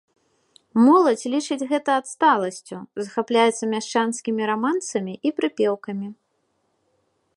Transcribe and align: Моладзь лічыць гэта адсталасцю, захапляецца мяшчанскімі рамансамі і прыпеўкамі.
Моладзь 0.85 1.25
лічыць 1.33 1.67
гэта 1.71 1.97
адсталасцю, 2.01 2.77
захапляецца 3.03 3.63
мяшчанскімі 3.75 4.41
рамансамі 4.51 5.13
і 5.29 5.37
прыпеўкамі. 5.41 6.07